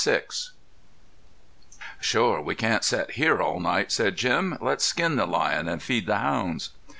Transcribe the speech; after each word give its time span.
VI 0.03 0.23
"Shore 1.99 2.41
we 2.41 2.55
can't 2.55 2.83
set 2.83 3.11
here 3.11 3.39
all 3.39 3.59
night," 3.59 3.91
said 3.91 4.15
Jim. 4.17 4.57
"Let's 4.59 4.83
skin 4.83 5.15
the 5.15 5.27
lion 5.27 5.69
an' 5.69 5.77
feed 5.77 6.07
the 6.07 6.17
hounds." 6.17 6.71